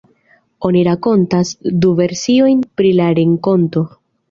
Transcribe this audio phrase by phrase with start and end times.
[0.69, 1.51] Oni rakontas
[1.85, 3.89] du versiojn pri la renkonto.